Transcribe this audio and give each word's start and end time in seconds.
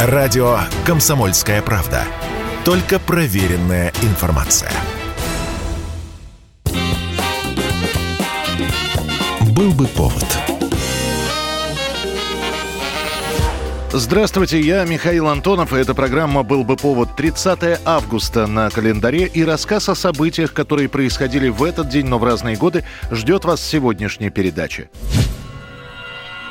Радио 0.00 0.60
«Комсомольская 0.86 1.60
правда». 1.60 2.04
Только 2.64 3.00
проверенная 3.00 3.92
информация. 4.02 4.70
Был 9.56 9.72
бы 9.72 9.88
повод. 9.88 10.24
Здравствуйте, 13.90 14.60
я 14.60 14.84
Михаил 14.84 15.26
Антонов, 15.26 15.72
и 15.72 15.78
эта 15.78 15.94
программа 15.94 16.44
«Был 16.44 16.62
бы 16.62 16.76
повод» 16.76 17.16
30 17.16 17.80
августа 17.84 18.46
на 18.46 18.70
календаре, 18.70 19.24
и 19.26 19.42
рассказ 19.42 19.88
о 19.88 19.96
событиях, 19.96 20.52
которые 20.52 20.88
происходили 20.88 21.48
в 21.48 21.64
этот 21.64 21.88
день, 21.88 22.06
но 22.06 22.20
в 22.20 22.24
разные 22.24 22.56
годы, 22.56 22.84
ждет 23.10 23.44
вас 23.44 23.58
в 23.58 23.64
сегодняшней 23.64 24.30
передаче. 24.30 24.90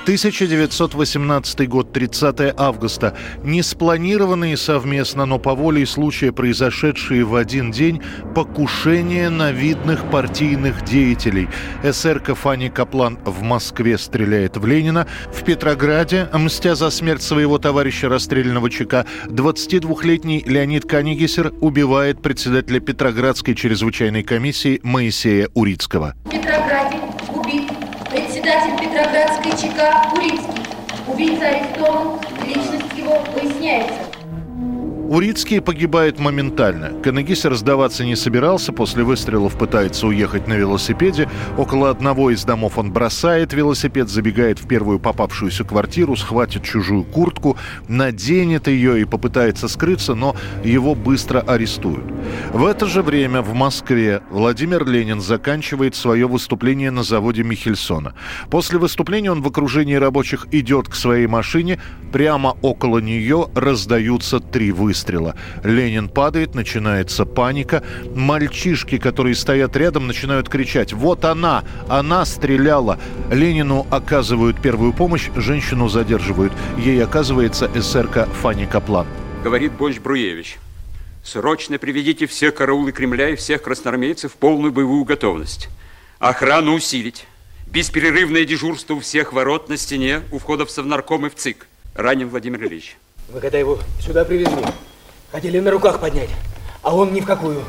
1918 0.08 1.68
год, 1.68 1.92
30 1.92 2.54
августа. 2.56 3.14
Неспланированные 3.44 4.56
совместно, 4.56 5.26
но 5.26 5.38
по 5.38 5.54
воле 5.54 5.86
случая 5.86 6.32
произошедшие 6.32 7.26
в 7.26 7.36
один 7.36 7.72
день 7.72 8.02
покушения 8.34 9.30
на 9.30 9.52
видных 9.52 10.10
партийных 10.10 10.86
деятелей. 10.86 11.50
СРК 11.84 12.38
Фанни 12.38 12.70
Каплан 12.70 13.20
в 13.26 13.42
Москве 13.42 13.98
стреляет 13.98 14.56
в 14.56 14.66
Ленина. 14.66 15.08
В 15.34 15.44
Петрограде, 15.44 16.30
мстя 16.32 16.76
за 16.76 16.90
смерть 16.90 17.22
своего 17.22 17.58
товарища 17.58 18.08
расстрелянного 18.08 18.70
ЧК, 18.70 19.06
22-летний 19.26 20.42
Леонид 20.48 20.86
Канигесер 20.86 21.52
убивает 21.60 22.22
председателя 22.22 22.80
Петроградской 22.80 23.56
чрезвычайной 23.56 24.24
комиссии 24.24 24.80
Моисея 24.84 25.50
Урицкого. 25.54 26.16
Убит 26.28 26.57
председатель 28.48 28.80
Петроградской 28.80 29.52
ЧК 29.52 30.10
Курицкий. 30.10 30.64
Убийца 31.06 31.50
арестован, 31.50 32.18
личность 32.46 32.98
его 32.98 33.22
выясняется. 33.36 34.17
Урицкий 35.10 35.62
погибает 35.62 36.20
моментально. 36.20 36.92
Канагисер 37.02 37.56
сдаваться 37.56 38.04
не 38.04 38.18
собирался, 38.18 38.74
после 38.74 39.04
выстрелов 39.04 39.58
пытается 39.58 40.06
уехать 40.06 40.48
на 40.48 40.54
велосипеде. 40.54 41.30
Около 41.58 41.90
одного 41.90 42.30
из 42.30 42.44
домов 42.44 42.78
он 42.78 42.92
бросает 42.92 43.54
велосипед, 43.54 44.10
забегает 44.10 44.60
в 44.60 44.68
первую 44.68 45.00
попавшуюся 45.00 45.64
квартиру, 45.64 46.18
схватит 46.18 46.64
чужую 46.64 47.06
куртку, 47.06 47.56
наденет 47.88 48.68
ее 48.68 49.00
и 49.00 49.06
попытается 49.06 49.70
скрыться, 49.70 50.14
но 50.14 50.36
его 50.66 50.94
быстро 50.94 51.40
арестуют. 51.40 52.04
В 52.52 52.66
это 52.66 52.86
же 52.86 53.02
время 53.02 53.42
в 53.42 53.54
Москве 53.54 54.22
Владимир 54.30 54.86
Ленин 54.86 55.22
заканчивает 55.22 55.96
свое 55.96 56.28
выступление 56.28 56.92
на 56.92 57.04
заводе 57.04 57.44
Михельсона. 57.44 58.14
После 58.50 58.78
выступления 58.78 59.32
он 59.32 59.42
в 59.42 59.48
окружении 59.48 59.96
рабочих 59.96 60.48
идет 60.52 60.90
к 60.90 60.96
своей 60.96 61.28
машине, 61.28 61.80
прямо 62.12 62.58
около 62.62 62.98
нее 63.00 63.48
раздаются 63.56 64.42
три 64.42 64.74
выстрела 64.74 64.97
выстрела. 64.98 65.36
Ленин 65.64 66.10
падает, 66.10 66.56
начинается 66.56 67.26
паника. 67.26 67.84
Мальчишки, 68.16 68.98
которые 68.98 69.36
стоят 69.36 69.76
рядом, 69.76 70.08
начинают 70.08 70.50
кричать 70.50 70.94
«Вот 70.94 71.24
она! 71.24 71.64
Она 71.88 72.26
стреляла!» 72.26 73.00
Ленину 73.32 73.86
оказывают 73.92 74.60
первую 74.60 74.94
помощь, 74.94 75.30
женщину 75.36 75.88
задерживают. 75.88 76.52
Ей 76.78 77.04
оказывается 77.04 77.70
эсерка 77.76 78.26
Фанни 78.42 78.66
Каплан. 78.66 79.06
Говорит 79.44 79.74
Бонч 79.74 80.00
Бруевич. 80.00 80.58
Срочно 81.24 81.78
приведите 81.78 82.26
все 82.26 82.52
караулы 82.52 82.92
Кремля 82.92 83.30
и 83.30 83.36
всех 83.36 83.62
красноармейцев 83.62 84.32
в 84.32 84.36
полную 84.36 84.72
боевую 84.72 85.04
готовность. 85.04 85.70
Охрану 86.20 86.74
усилить. 86.74 87.28
Бесперерывное 87.68 88.46
дежурство 88.46 88.96
у 88.96 89.00
всех 89.02 89.34
ворот 89.34 89.70
на 89.70 89.78
стене, 89.78 90.22
у 90.32 90.40
входа 90.40 90.66
в 90.66 90.72
Совнарком 90.72 91.26
и 91.28 91.30
в 91.30 91.36
ЦИК. 91.36 91.68
Ранен 91.96 92.30
Владимир 92.30 92.64
Ильич. 92.64 92.98
Вы 93.30 93.42
когда 93.42 93.58
его 93.58 93.78
сюда 94.00 94.24
привезли, 94.24 94.64
хотели 95.32 95.60
на 95.60 95.72
руках 95.72 96.00
поднять, 96.00 96.30
а 96.82 96.96
он 96.96 97.14
ни 97.14 97.22
в 97.22 97.26
какую. 97.26 97.64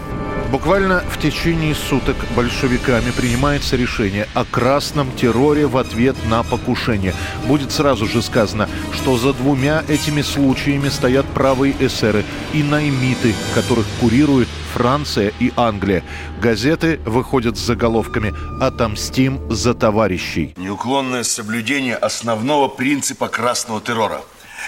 Буквально 0.51 1.01
в 1.11 1.21
течение 1.21 1.75
суток 1.75 2.17
большевиками 2.35 3.11
принимается 3.11 3.77
решение 3.77 4.27
о 4.33 4.47
красном 4.47 5.15
терроре 5.15 5.67
в 5.67 5.77
ответ 5.77 6.17
на 6.25 6.43
покушение. 6.43 7.15
Будет 7.45 7.71
сразу 7.71 8.07
же 8.07 8.23
сказано, 8.23 8.67
что 8.95 9.19
за 9.19 9.35
двумя 9.35 9.85
этими 9.89 10.23
случаями 10.23 10.89
стоят 10.89 11.27
правые 11.27 11.75
эсеры 11.79 12.25
и 12.55 12.63
наймиты, 12.63 13.35
которых 13.55 13.85
курирует 14.01 14.49
Франция 14.73 15.35
и 15.39 15.53
Англия. 15.55 16.03
Газеты 16.41 16.99
выходят 17.05 17.59
с 17.59 17.61
заголовками 17.61 18.33
«Отомстим 18.59 19.53
за 19.53 19.75
товарищей». 19.75 20.55
Неуклонное 20.57 21.25
соблюдение 21.25 21.97
основного 21.97 22.69
принципа 22.69 23.29
красного 23.29 23.83
террора. 23.83 24.23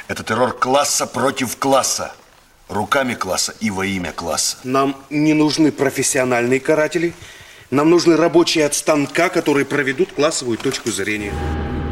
Это 0.09 0.23
террор 0.25 0.53
класса 0.53 1.07
против 1.07 1.57
класса 1.57 2.13
руками 2.71 3.15
класса 3.15 3.55
и 3.61 3.71
во 3.71 3.85
имя 3.85 4.13
класса. 4.13 4.57
Нам 4.65 4.97
не 5.11 5.35
нужны 5.35 5.73
профессиональные 5.73 6.61
каратели. 6.61 7.13
Нам 7.71 7.91
нужны 7.91 8.17
рабочие 8.17 8.65
от 8.65 8.75
станка, 8.75 9.29
которые 9.29 9.67
проведут 9.67 10.13
классовую 10.13 10.57
точку 10.57 10.91
зрения. 10.91 11.33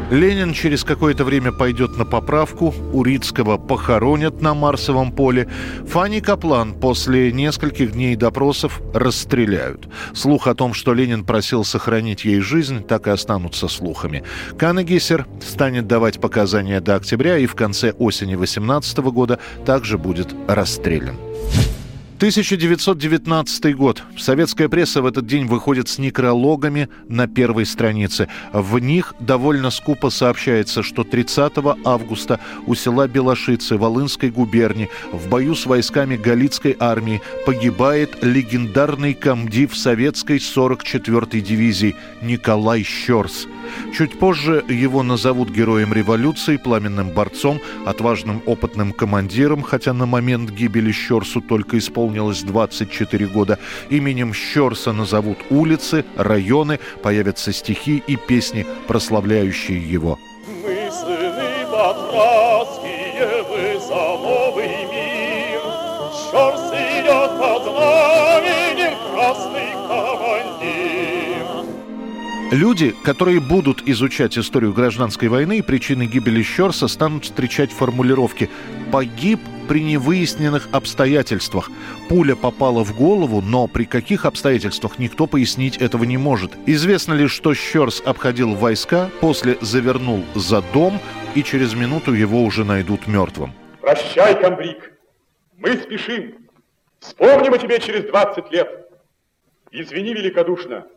Ленин 0.09 0.53
через 0.53 0.83
какое-то 0.83 1.23
время 1.23 1.51
пойдет 1.51 1.95
на 1.95 2.03
поправку, 2.03 2.73
Урицкого 2.93 3.57
похоронят 3.57 4.41
на 4.41 4.55
Марсовом 4.55 5.11
поле. 5.11 5.47
Фанни 5.87 6.19
Каплан 6.19 6.73
после 6.73 7.31
нескольких 7.31 7.91
дней 7.91 8.15
допросов 8.15 8.81
расстреляют. 8.93 9.87
Слух 10.13 10.47
о 10.47 10.55
том, 10.55 10.73
что 10.73 10.95
Ленин 10.95 11.23
просил 11.23 11.63
сохранить 11.63 12.25
ей 12.25 12.39
жизнь, 12.39 12.83
так 12.83 13.05
и 13.05 13.11
останутся 13.11 13.67
слухами. 13.67 14.23
Канегисер 14.57 15.27
станет 15.47 15.85
давать 15.85 16.19
показания 16.19 16.81
до 16.81 16.95
октября 16.95 17.37
и 17.37 17.45
в 17.45 17.53
конце 17.53 17.91
осени 17.91 18.33
18 18.33 18.97
года 18.97 19.37
также 19.63 19.99
будет 19.99 20.33
расстрелян. 20.47 21.17
1919 22.19 23.77
год. 23.77 24.03
Советская 24.17 24.67
пресса 24.67 25.01
в 25.01 25.05
этот 25.05 25.25
день 25.25 25.45
выходит 25.45 25.87
с 25.87 25.99
некрологами 25.99 26.89
на 27.07 27.27
первой 27.27 27.65
странице. 27.65 28.27
В 28.51 28.77
них 28.77 29.13
довольно 29.21 29.69
скупо 29.69 30.09
сообщается, 30.09 30.83
что 30.83 31.05
30 31.05 31.53
августа 31.85 32.41
у 32.67 32.75
села 32.75 33.07
Белошицы 33.07 33.77
Волынской 33.77 34.31
губернии 34.31 34.89
в 35.13 35.29
бою 35.29 35.55
с 35.55 35.65
войсками 35.65 36.17
Галицкой 36.17 36.75
армии 36.77 37.21
погибает 37.45 38.21
легендарный 38.21 39.13
комдив 39.13 39.73
советской 39.77 40.39
44-й 40.39 41.39
дивизии 41.39 41.95
Николай 42.21 42.83
Щерс– 42.83 43.47
Чуть 43.93 44.17
позже 44.17 44.63
его 44.67 45.03
назовут 45.03 45.49
героем 45.49 45.93
революции, 45.93 46.57
пламенным 46.57 47.09
борцом, 47.09 47.59
отважным 47.85 48.41
опытным 48.45 48.91
командиром, 48.91 49.61
хотя 49.61 49.93
на 49.93 50.05
момент 50.05 50.51
гибели 50.51 50.91
Щерсу 50.91 51.41
только 51.41 51.77
исполнилось 51.77 52.43
24 52.43 53.27
года. 53.27 53.59
Именем 53.89 54.33
Щерса 54.33 54.93
назовут 54.93 55.37
улицы, 55.49 56.05
районы, 56.15 56.79
появятся 57.01 57.53
стихи 57.53 58.03
и 58.05 58.15
песни, 58.15 58.65
прославляющие 58.87 59.79
его. 59.79 60.17
Мы 60.63 60.89
Люди, 72.51 72.95
которые 73.03 73.39
будут 73.39 73.87
изучать 73.87 74.35
историю 74.35 74.73
гражданской 74.73 75.27
войны 75.27 75.59
и 75.59 75.61
причины 75.61 76.07
гибели 76.07 76.41
Щерса, 76.41 76.87
станут 76.87 77.25
встречать 77.25 77.71
формулировки 77.71 78.49
«погиб 78.91 79.39
при 79.67 79.83
невыясненных 79.83 80.67
обстоятельствах». 80.71 81.69
Пуля 82.07 82.35
попала 82.35 82.83
в 82.83 82.97
голову, 82.97 83.41
но 83.41 83.67
при 83.67 83.85
каких 83.85 84.25
обстоятельствах 84.25 84.97
никто 84.97 85.27
пояснить 85.27 85.77
этого 85.77 86.05
не 86.05 86.17
может. 86.17 86.51
Известно 86.65 87.13
лишь, 87.13 87.33
что 87.33 87.53
Щерс 87.53 88.01
обходил 88.03 88.55
войска, 88.55 89.11
после 89.21 89.59
завернул 89.61 90.25
за 90.33 90.63
дом, 90.73 90.99
и 91.35 91.43
через 91.43 91.75
минуту 91.75 92.13
его 92.13 92.41
уже 92.43 92.65
найдут 92.65 93.05
мертвым. 93.05 93.53
Прощай, 93.79 94.41
комбриг. 94.41 94.93
Мы 95.55 95.77
спешим. 95.77 96.33
Вспомним 96.99 97.53
о 97.53 97.59
тебе 97.59 97.79
через 97.79 98.05
20 98.05 98.51
лет. 98.51 98.89
Извини 99.71 100.15
великодушно 100.15 100.87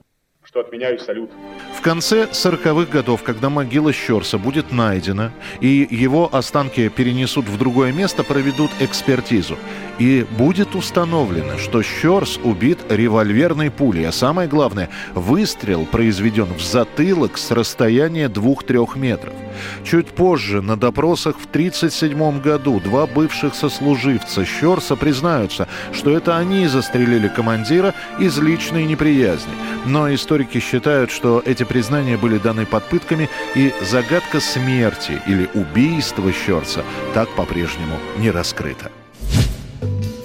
что 0.53 0.61
отменяю 0.61 0.99
салют. 0.99 1.31
В 1.75 1.81
конце 1.81 2.25
40-х 2.25 2.93
годов, 2.93 3.23
когда 3.23 3.49
могила 3.49 3.91
Щерса 3.91 4.37
будет 4.37 4.71
найдена, 4.71 5.33
и 5.61 5.89
его 5.91 6.29
останки 6.31 6.91
перенесут 6.91 7.47
в 7.47 7.57
другое 7.57 7.91
место, 7.91 8.23
проведут 8.23 8.71
экспертизу. 8.79 9.57
И 9.99 10.27
будет 10.37 10.75
установлено, 10.75 11.57
что 11.57 11.83
Щерс 11.83 12.39
убит 12.45 12.81
револьверной 12.91 13.71
пулей, 13.71 14.07
а 14.07 14.13
самое 14.13 14.47
главное, 14.47 14.91
выстрел 15.15 15.87
произведен 15.87 16.53
в 16.53 16.61
затылок 16.61 17.39
с 17.39 17.51
расстояния 17.51 18.27
2-3 18.27 18.99
метров– 18.99 19.33
Чуть 19.85 20.09
позже 20.09 20.63
на 20.63 20.77
допросах 20.77 21.37
в 21.37 21.47
1937 21.47 22.41
году 22.41 22.81
два 22.81 23.07
бывших 23.07 23.55
сослуживца 23.55 24.45
Щерса 24.45 24.97
признаются, 24.97 25.69
что 25.93 26.11
это 26.11 26.37
они 26.37 26.67
застрелили 26.67 27.29
командира 27.29 27.95
из 28.19 28.39
личной 28.39 28.85
неприязни. 28.85 29.53
Но 29.87 30.13
историки 30.13 30.61
считают, 30.61 31.11
что 31.11 31.43
эти 31.45 31.65
признания 31.65 32.17
были 32.17 32.39
даны 32.39 32.67
под 32.67 32.89
пытками, 32.89 33.29
и 33.55 33.73
загадка 33.83 34.41
смерти 34.41 35.21
или 35.27 35.49
убийства 35.55 36.33
Щерса 36.33 36.85
так 37.15 37.29
по-прежнему 37.35 37.99
не 38.19 38.31
раскрыта. 38.31 38.91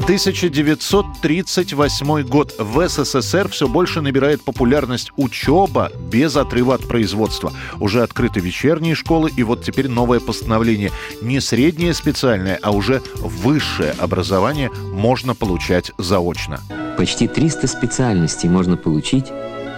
1938 0.08 2.28
год. 2.30 2.56
В 2.58 2.88
СССР 2.88 3.50
все 3.50 3.68
больше 3.68 4.00
набирает 4.00 4.42
популярность 4.42 5.12
учеба 5.18 5.92
без 6.10 6.38
отрыва 6.38 6.76
от 6.76 6.88
производства. 6.88 7.52
Уже 7.82 8.04
открыты 8.04 8.40
вечерние 8.40 8.96
школы, 8.96 9.30
и 9.36 9.44
вот 9.44 9.66
теперь 9.66 9.90
новое 9.90 10.22
постановление. 10.22 10.94
Не 11.22 11.42
среднее 11.42 11.94
специальное, 11.94 12.58
а 12.64 12.72
уже 12.72 13.02
высшее 13.18 13.94
образование 14.00 14.72
можно 14.94 15.36
получать 15.36 15.92
заочно. 15.98 16.62
Почти 16.98 17.28
300 17.28 17.68
специальностей 17.68 18.48
можно 18.48 18.78
получить 18.78 19.26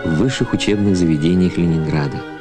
в 0.05 0.17
высших 0.17 0.53
учебных 0.53 0.95
заведениях 0.95 1.57
Ленинграда. 1.57 2.38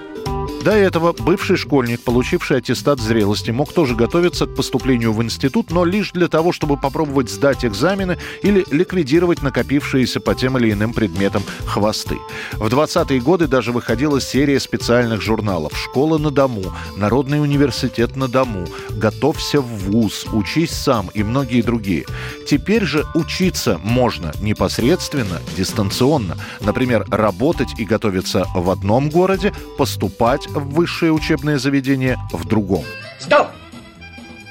До 0.68 0.74
этого 0.74 1.14
бывший 1.14 1.56
школьник, 1.56 2.02
получивший 2.02 2.58
аттестат 2.58 3.00
зрелости, 3.00 3.50
мог 3.50 3.72
тоже 3.72 3.94
готовиться 3.94 4.44
к 4.44 4.54
поступлению 4.54 5.14
в 5.14 5.22
институт, 5.22 5.70
но 5.70 5.82
лишь 5.82 6.12
для 6.12 6.28
того, 6.28 6.52
чтобы 6.52 6.76
попробовать 6.76 7.30
сдать 7.30 7.64
экзамены 7.64 8.18
или 8.42 8.66
ликвидировать 8.70 9.40
накопившиеся 9.40 10.20
по 10.20 10.34
тем 10.34 10.58
или 10.58 10.70
иным 10.70 10.92
предметам 10.92 11.42
хвосты. 11.64 12.18
В 12.52 12.66
20-е 12.66 13.18
годы 13.18 13.46
даже 13.46 13.72
выходила 13.72 14.20
серия 14.20 14.60
специальных 14.60 15.22
журналов 15.22 15.72
«Школа 15.74 16.18
на 16.18 16.30
дому», 16.30 16.64
«Народный 16.98 17.40
университет 17.40 18.14
на 18.16 18.28
дому», 18.28 18.66
«Готовься 18.90 19.62
в 19.62 19.90
ВУЗ», 19.90 20.26
«Учись 20.34 20.72
сам» 20.72 21.08
и 21.14 21.22
многие 21.22 21.62
другие. 21.62 22.04
Теперь 22.46 22.84
же 22.84 23.06
учиться 23.14 23.80
можно 23.82 24.34
непосредственно, 24.42 25.40
дистанционно. 25.56 26.36
Например, 26.60 27.06
работать 27.08 27.68
и 27.78 27.86
готовиться 27.86 28.44
в 28.54 28.68
одном 28.68 29.08
городе, 29.08 29.54
поступать 29.78 30.46
в 30.58 30.70
высшее 30.70 31.12
учебное 31.12 31.58
заведение 31.58 32.18
в 32.32 32.46
другом. 32.46 32.84
Сдал! 33.20 33.50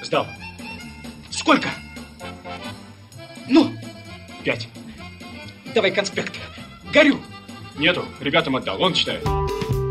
Сдал. 0.04 0.26
Сколько? 1.30 1.70
Ну, 3.48 3.72
пять. 4.44 4.70
Давай 5.74 5.92
конспект. 5.92 6.34
Горю. 6.92 7.20
Нету, 7.78 8.06
ребятам 8.20 8.56
отдал, 8.56 8.82
он 8.82 8.94
читает. 8.94 9.24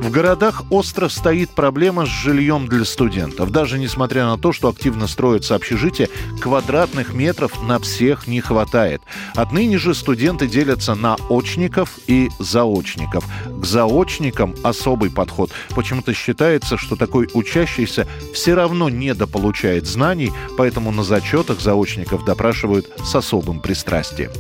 В 0.06 0.11
городах 0.12 0.62
остро 0.70 1.08
стоит 1.08 1.50
проблема 1.50 2.06
с 2.06 2.08
жильем 2.08 2.69
для 2.69 2.85
студентов. 2.85 3.50
Даже 3.50 3.76
несмотря 3.76 4.26
на 4.26 4.38
то, 4.38 4.53
что 4.53 4.69
активно 4.69 5.08
строятся 5.08 5.56
общежития, 5.56 6.08
квадратных 6.41 7.12
метров 7.12 7.61
на 7.61 7.81
всех 7.81 8.29
не 8.29 8.41
хватает. 8.41 9.03
Отныне 9.35 9.79
же 9.79 9.97
студенты 9.97 10.47
делятся 10.47 10.94
на 10.94 11.17
очников 11.29 11.99
и 12.06 12.29
заочников. 12.38 13.25
К 13.47 13.64
заочникам 13.64 14.55
особый 14.62 15.11
подход. 15.11 15.50
Почему-то 15.70 16.14
считается, 16.14 16.76
что 16.76 16.94
такой 16.94 17.29
учащийся 17.35 18.06
все 18.32 18.55
равно 18.55 18.88
недополучает 18.88 19.88
знаний, 19.88 20.31
поэтому 20.56 20.93
на 20.93 21.02
зачетах 21.02 21.61
заочников 21.61 22.25
допрашивают 22.25 22.87
с 23.05 23.12
особым 23.17 23.59
пристрастием. 23.59 24.31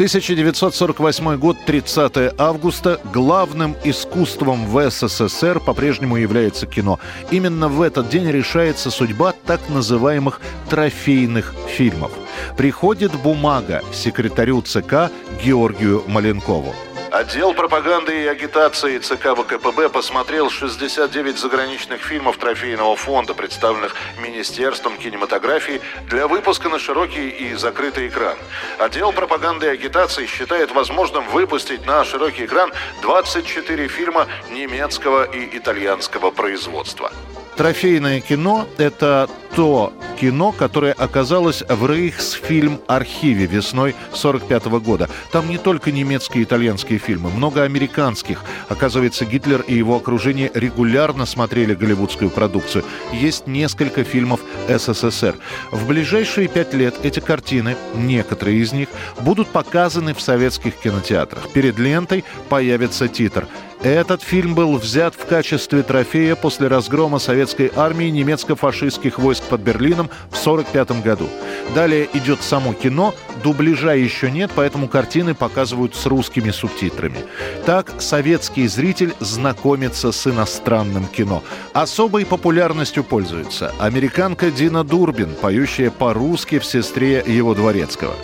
1948 0.00 1.36
год, 1.36 1.58
30 1.66 2.32
августа. 2.38 2.98
Главным 3.12 3.76
искусством 3.84 4.64
в 4.64 4.90
СССР 4.90 5.60
по-прежнему 5.60 6.16
является 6.16 6.66
кино. 6.66 6.98
Именно 7.30 7.68
в 7.68 7.82
этот 7.82 8.08
день 8.08 8.26
решается 8.30 8.90
судьба 8.90 9.34
так 9.44 9.60
называемых 9.68 10.40
трофейных 10.70 11.54
фильмов. 11.68 12.12
Приходит 12.56 13.12
бумага 13.12 13.82
секретарю 13.92 14.62
ЦК 14.62 15.10
Георгию 15.44 16.02
Маленкову. 16.06 16.74
Отдел 17.10 17.54
пропаганды 17.54 18.22
и 18.22 18.26
агитации 18.28 18.98
ЦК 18.98 19.34
ВКПБ 19.36 19.88
посмотрел 19.88 20.48
69 20.48 21.38
заграничных 21.38 22.02
фильмов 22.02 22.36
трофейного 22.36 22.94
фонда, 22.94 23.34
представленных 23.34 23.96
Министерством 24.22 24.96
кинематографии 24.96 25.80
для 26.08 26.28
выпуска 26.28 26.68
на 26.68 26.78
широкий 26.78 27.28
и 27.28 27.54
закрытый 27.54 28.06
экран. 28.06 28.38
Отдел 28.78 29.12
пропаганды 29.12 29.66
и 29.66 29.70
агитации 29.70 30.26
считает 30.26 30.70
возможным 30.70 31.28
выпустить 31.30 31.84
на 31.84 32.04
широкий 32.04 32.44
экран 32.44 32.70
24 33.02 33.88
фильма 33.88 34.28
немецкого 34.48 35.24
и 35.24 35.58
итальянского 35.58 36.30
производства. 36.30 37.10
Трофейное 37.56 38.20
кино– 38.20 38.66
это 38.78 39.28
то 39.54 39.92
кино, 40.20 40.52
которое 40.52 40.92
оказалось 40.92 41.62
в 41.66 41.86
Рейхсфильм-архиве 41.86 43.46
весной 43.46 43.90
1945 44.12 44.64
года. 44.82 45.08
Там 45.32 45.48
не 45.48 45.58
только 45.58 45.90
немецкие 45.90 46.42
и 46.42 46.44
итальянские 46.44 46.98
фильмы, 46.98 47.30
много 47.30 47.62
американских. 47.62 48.42
Оказывается, 48.68 49.24
Гитлер 49.24 49.62
и 49.62 49.74
его 49.74 49.96
окружение 49.96 50.50
регулярно 50.54 51.26
смотрели 51.26 51.74
голливудскую 51.74 52.30
продукцию. 52.30 52.84
Есть 53.12 53.46
несколько 53.46 54.04
фильмов 54.04 54.40
СССР. 54.68 55.36
В 55.70 55.86
ближайшие 55.86 56.48
пять 56.48 56.74
лет 56.74 56.94
эти 57.02 57.20
картины, 57.20 57.76
некоторые 57.94 58.58
из 58.58 58.72
них, 58.72 58.88
будут 59.20 59.48
показаны 59.48 60.14
в 60.14 60.20
советских 60.20 60.76
кинотеатрах. 60.76 61.50
Перед 61.50 61.78
лентой 61.78 62.24
появится 62.48 63.08
титр– 63.08 63.46
этот 63.82 64.22
фильм 64.22 64.54
был 64.54 64.76
взят 64.76 65.14
в 65.14 65.24
качестве 65.24 65.82
трофея 65.82 66.36
после 66.36 66.68
разгрома 66.68 67.18
советской 67.18 67.72
армии 67.74 68.10
немецко-фашистских 68.10 69.18
войск 69.18 69.42
под 69.44 69.62
Берлином 69.62 70.10
в 70.30 70.38
1945 70.38 71.02
году. 71.02 71.28
Далее 71.74 72.08
идет 72.12 72.42
само 72.42 72.74
кино, 72.74 73.14
дубляжа 73.42 73.94
еще 73.94 74.30
нет, 74.30 74.50
поэтому 74.54 74.86
картины 74.86 75.34
показывают 75.34 75.94
с 75.94 76.04
русскими 76.04 76.50
субтитрами. 76.50 77.18
Так 77.64 77.94
советский 78.00 78.66
зритель 78.66 79.14
знакомится 79.20 80.12
с 80.12 80.26
иностранным 80.26 81.06
кино. 81.06 81.42
Особой 81.72 82.26
популярностью 82.26 83.02
пользуется 83.02 83.72
американка 83.78 84.50
Дина 84.50 84.84
Дурбин, 84.84 85.34
поющая 85.40 85.90
по-русски 85.90 86.58
в 86.58 86.66
«Сестре 86.66 87.24
его 87.26 87.54
дворецкого». 87.54 88.14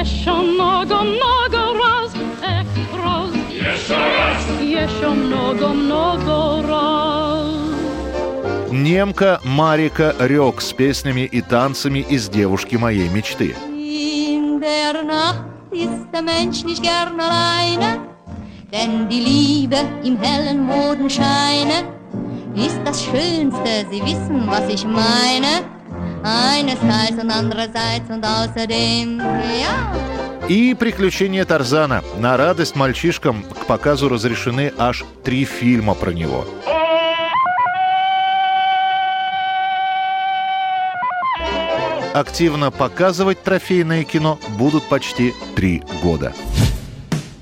Еще 0.00 0.32
много, 0.32 1.02
много 1.02 1.58
раз, 1.78 2.12
эх, 2.42 2.66
раз. 3.04 3.30
Еще 3.50 3.94
раз. 3.94 4.60
Еще 4.62 5.08
много, 5.08 5.68
много 5.68 6.66
раз. 6.66 7.46
Немка 8.70 9.40
Марика 9.44 10.14
Рёк 10.18 10.62
с 10.62 10.72
песнями 10.72 11.22
и 11.22 11.42
танцами 11.42 11.98
из 11.98 12.28
«Девушки 12.28 12.76
моей 12.76 13.08
мечты». 13.08 13.54
In 13.70 14.60
der 14.60 15.02
Nacht 15.02 15.44
ist 15.72 16.10
der 16.12 16.22
Mensch 16.22 16.64
nicht 16.64 16.82
gern 16.82 17.20
alleine, 17.20 18.00
denn 18.72 19.08
die 19.08 19.20
Liebe 19.20 19.76
im 20.04 20.18
hellen 20.18 20.64
Mondenscheine 20.64 21.84
ist 22.54 22.80
das 22.84 23.04
Schönste, 23.04 23.86
Sie 23.90 24.02
wissen, 24.02 24.46
was 24.46 24.68
ich 24.68 24.84
meine. 24.84 25.69
Einerseits 26.23 27.21
und 27.21 27.31
andererseits 27.31 28.09
und 28.09 28.23
außerdem, 28.23 29.19
ja. 29.19 29.93
И 30.47 30.73
«Приключения 30.73 31.45
Тарзана». 31.45 32.03
На 32.17 32.37
радость 32.37 32.75
мальчишкам 32.75 33.43
к 33.43 33.65
показу 33.65 34.09
разрешены 34.09 34.73
аж 34.77 35.03
три 35.23 35.45
фильма 35.45 35.93
про 35.95 36.11
него. 36.11 36.45
Активно 42.13 42.71
показывать 42.71 43.41
трофейное 43.41 44.03
кино 44.03 44.37
будут 44.57 44.83
почти 44.89 45.33
три 45.55 45.81
года. 46.03 46.33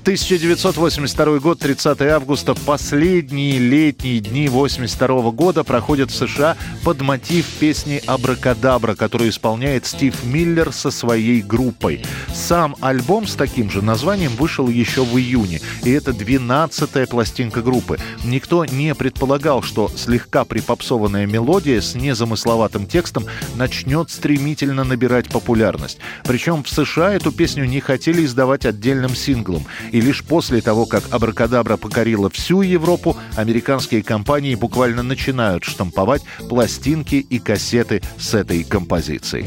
1982 0.02 1.40
год, 1.40 1.58
30 1.58 2.00
августа, 2.02 2.54
последние 2.54 3.58
летние 3.58 4.20
дни 4.20 4.48
82 4.48 5.30
года 5.30 5.62
проходят 5.62 6.10
в 6.10 6.14
США 6.14 6.56
под 6.84 7.02
мотив 7.02 7.44
песни 7.58 8.02
«Абракадабра», 8.06 8.94
которую 8.94 9.28
исполняет 9.28 9.84
Стив 9.84 10.14
Миллер 10.24 10.72
со 10.72 10.90
своей 10.90 11.42
группой. 11.42 12.02
Сам 12.32 12.76
альбом 12.80 13.26
с 13.26 13.34
таким 13.34 13.70
же 13.70 13.82
названием 13.82 14.32
вышел 14.36 14.68
еще 14.68 15.04
в 15.04 15.18
июне, 15.18 15.60
и 15.82 15.90
это 15.90 16.12
12-я 16.12 17.06
пластинка 17.06 17.60
группы. 17.60 17.98
Никто 18.24 18.64
не 18.64 18.94
предполагал, 18.94 19.62
что 19.62 19.90
слегка 19.94 20.46
припопсованная 20.46 21.26
мелодия 21.26 21.82
с 21.82 21.94
незамысловатым 21.94 22.86
текстом 22.86 23.26
начнет 23.54 24.10
стремительно 24.10 24.84
набирать 24.84 25.28
популярность. 25.28 25.98
Причем 26.24 26.64
в 26.64 26.70
США 26.70 27.12
эту 27.12 27.32
песню 27.32 27.66
не 27.66 27.80
хотели 27.80 28.24
издавать 28.24 28.64
отдельным 28.64 29.14
синглом– 29.14 29.66
и 29.90 30.00
лишь 30.00 30.24
после 30.24 30.60
того, 30.60 30.86
как 30.86 31.04
Абракадабра 31.10 31.76
покорила 31.76 32.30
всю 32.30 32.62
Европу, 32.62 33.16
американские 33.36 34.02
компании 34.02 34.54
буквально 34.54 35.02
начинают 35.02 35.64
штамповать 35.64 36.22
пластинки 36.48 37.16
и 37.16 37.38
кассеты 37.38 38.02
с 38.18 38.34
этой 38.34 38.64
композицией. 38.64 39.46